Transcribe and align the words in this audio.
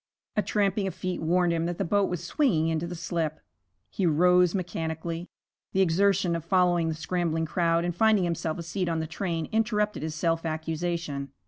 A 0.35 0.41
tramping 0.41 0.87
of 0.87 0.95
feet 0.95 1.21
warned 1.21 1.53
him 1.53 1.67
that 1.67 1.77
the 1.77 1.85
boat 1.85 2.09
was 2.09 2.23
swinging 2.23 2.69
into 2.69 2.87
the 2.87 2.95
slip. 2.95 3.39
He 3.91 4.07
rose 4.07 4.55
mechanically. 4.55 5.27
The 5.73 5.81
exertion 5.81 6.35
of 6.35 6.43
following 6.43 6.87
the 6.87 6.95
scrambling 6.95 7.45
crowd 7.45 7.85
and 7.85 7.95
finding 7.95 8.23
himself 8.23 8.57
a 8.57 8.63
seat 8.63 8.89
on 8.89 8.99
the 8.99 9.05
train 9.05 9.47
interrupted 9.51 10.01
his 10.01 10.15
self 10.15 10.43
accusation. 10.43 11.29